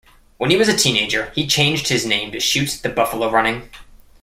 When 0.37 0.49
he 0.49 0.57
was 0.57 0.67
a 0.67 0.75
teenager, 0.75 1.31
he 1.35 1.45
changed 1.45 1.89
his 1.89 2.07
name 2.07 2.31
to 2.31 2.39
Shoots 2.39 2.75
the 2.75 2.89
Buffalo 2.89 3.29
Running. 3.29 3.69